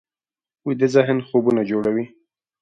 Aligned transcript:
ویده 0.65 0.87
ذهن 0.95 1.17
خوبونه 1.27 1.61
جوړوي 1.69 2.05